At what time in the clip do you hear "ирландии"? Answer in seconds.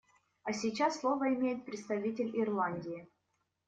2.35-3.07